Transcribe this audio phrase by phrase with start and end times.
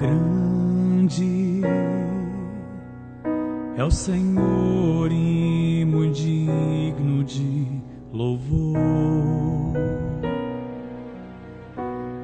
[0.00, 1.60] Grande
[3.76, 7.66] é o Senhor e muito digno de
[8.10, 8.78] louvor.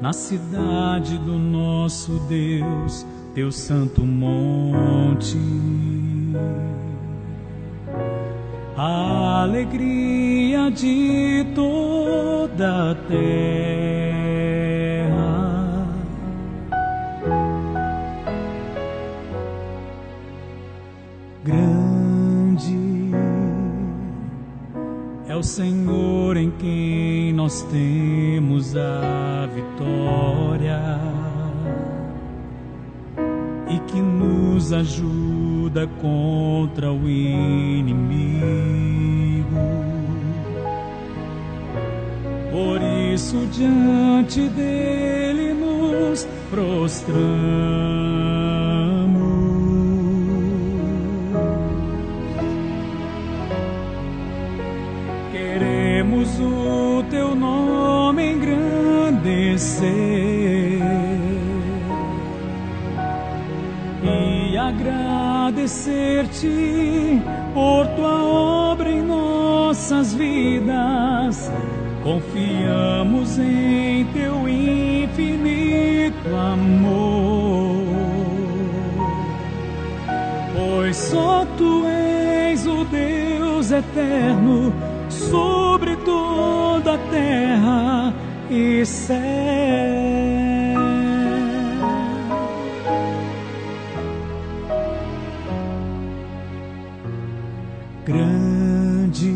[0.00, 5.36] Na cidade do nosso Deus, teu santo monte.
[8.76, 13.73] A alegria de toda a terra
[25.42, 30.98] Senhor em quem nós temos a vitória
[33.68, 38.44] e que nos ajuda contra o inimigo.
[42.50, 42.80] Por
[43.12, 48.33] isso, diante dele nos prostramos
[64.02, 67.20] e agradecer-te
[67.52, 71.52] por tua obra em nossas vidas.
[72.02, 77.84] Confiamos em teu infinito amor,
[80.54, 84.72] pois só tu és o Deus eterno
[85.14, 88.14] sobre toda a terra
[88.50, 89.24] e céu.
[98.04, 99.34] Grande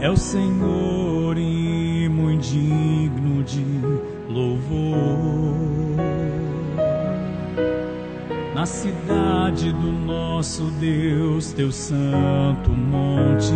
[0.00, 3.64] é o Senhor e muito digno de
[4.28, 5.31] louvor.
[8.62, 13.52] Na cidade do nosso Deus, teu santo monte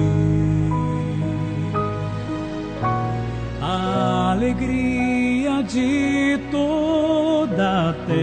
[3.63, 8.17] alegria de toda a terra.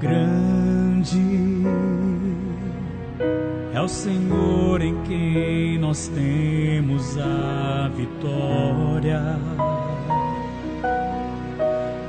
[0.00, 1.64] Grande
[3.74, 8.13] é o Senhor em quem nós temos a vitória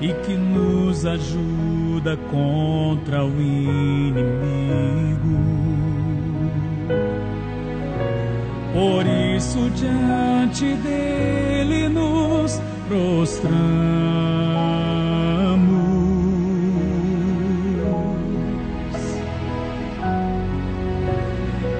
[0.01, 4.95] e que nos ajuda contra o inimigo.
[8.73, 9.05] Por
[9.35, 13.65] isso, diante dele nos prostramos.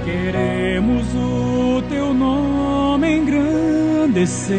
[0.05, 1.54] Queremos o
[4.15, 4.55] engrandecer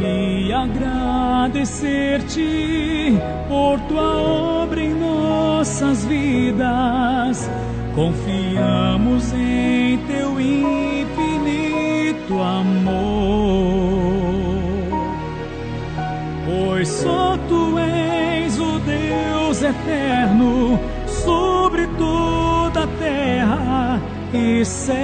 [0.00, 3.16] e agradecer-te
[3.48, 7.48] por tua obra em nossas vidas.
[7.94, 12.74] Confiamos em teu infinito amor,
[16.44, 20.80] pois só tu és o Deus eterno
[24.36, 24.94] e céu.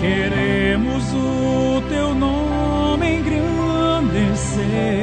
[0.00, 4.94] Queremos o teu nome engrandecer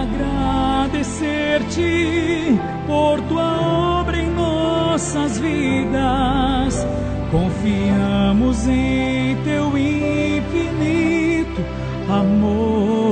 [0.00, 6.86] agradecer-te por tua obra em nossas vidas.
[7.30, 11.62] Confiamos em teu infinito
[12.08, 13.09] amor,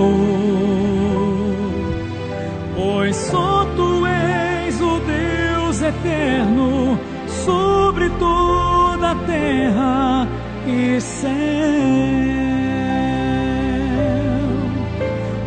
[3.19, 6.99] só tu és o Deus eterno
[7.45, 10.29] sobre toda a terra
[10.67, 11.31] e céu.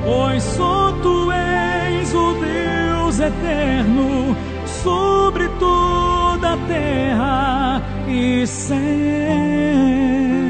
[0.03, 4.35] Pois só tu és o Deus eterno
[4.65, 10.40] sobre toda a terra e céu.